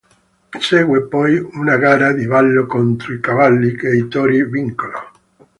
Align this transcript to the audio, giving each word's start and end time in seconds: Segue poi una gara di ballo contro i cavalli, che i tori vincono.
Segue 0.67 1.03
poi 1.05 1.37
una 1.37 1.77
gara 1.77 2.11
di 2.11 2.25
ballo 2.25 2.65
contro 2.65 3.13
i 3.13 3.19
cavalli, 3.19 3.75
che 3.75 3.89
i 3.89 4.07
tori 4.07 4.43
vincono. 4.43 5.11